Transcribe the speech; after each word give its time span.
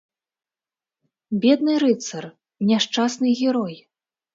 Бедны 1.45 1.75
рыцар, 1.85 2.25
няшчасны 2.69 3.41
герой! 3.41 3.83